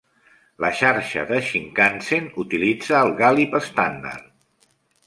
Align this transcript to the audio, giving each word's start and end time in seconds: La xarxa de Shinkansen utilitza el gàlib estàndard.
La 0.63 0.71
xarxa 0.79 1.25
de 1.31 1.39
Shinkansen 1.49 2.33
utilitza 2.45 2.99
el 3.05 3.17
gàlib 3.21 3.57
estàndard. 3.63 4.31